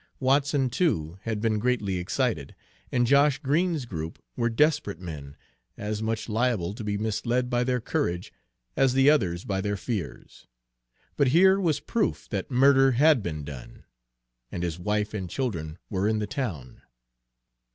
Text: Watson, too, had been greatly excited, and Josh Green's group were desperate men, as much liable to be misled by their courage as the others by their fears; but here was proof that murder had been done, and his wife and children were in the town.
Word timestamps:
Watson, 0.19 0.71
too, 0.71 1.19
had 1.25 1.39
been 1.41 1.59
greatly 1.59 1.97
excited, 1.97 2.55
and 2.91 3.05
Josh 3.05 3.37
Green's 3.37 3.85
group 3.85 4.17
were 4.35 4.49
desperate 4.49 4.99
men, 4.99 5.37
as 5.77 6.01
much 6.01 6.27
liable 6.27 6.73
to 6.73 6.83
be 6.83 6.97
misled 6.97 7.51
by 7.51 7.63
their 7.63 7.79
courage 7.79 8.33
as 8.75 8.95
the 8.95 9.11
others 9.11 9.45
by 9.45 9.61
their 9.61 9.77
fears; 9.77 10.47
but 11.17 11.27
here 11.27 11.59
was 11.59 11.79
proof 11.79 12.27
that 12.29 12.49
murder 12.49 12.93
had 12.93 13.21
been 13.21 13.43
done, 13.43 13.83
and 14.51 14.63
his 14.63 14.79
wife 14.79 15.13
and 15.13 15.29
children 15.29 15.77
were 15.87 16.07
in 16.07 16.17
the 16.17 16.25
town. 16.25 16.81